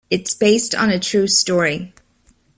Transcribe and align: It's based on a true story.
It's 0.09 0.33
based 0.33 0.73
on 0.73 0.89
a 0.89 0.97
true 0.97 1.27
story. 1.27 1.93